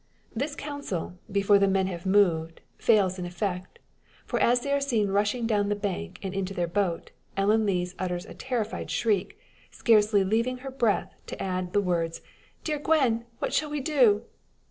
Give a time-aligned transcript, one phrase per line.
[0.35, 3.77] This counsel, before the men have moved, fails in effect;
[4.25, 7.93] for as they are seen rushing down the bank and into their boat, Ellen Lees
[7.99, 12.21] utters a terrified shriek, scarcely leaving her breath to add the words
[12.63, 13.25] "Dear Gwen!
[13.37, 14.23] what shall we do?"